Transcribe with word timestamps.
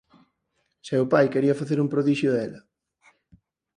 Seu 0.87 1.03
pai 1.11 1.25
quería 1.33 1.59
"facer 1.61 1.77
un 1.81 1.91
prodixio" 1.93 2.29
dela. 2.35 2.61